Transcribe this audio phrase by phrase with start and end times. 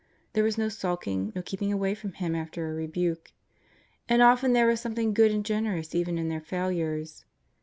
[0.33, 3.33] There was no sulking, no keeping away from Him after a rebuke.
[4.09, 7.23] And often there was something good and generous even in their failures.